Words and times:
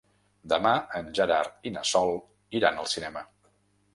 Demà 0.53 0.71
en 0.99 1.11
Gerard 1.19 1.69
i 1.69 1.73
na 1.77 1.85
Sol 1.91 2.17
iran 2.61 2.79
al 2.85 2.91
cinema. 2.97 3.23